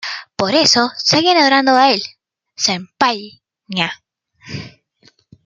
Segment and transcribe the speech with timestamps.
[0.35, 2.01] Por eso seguían adorando a El.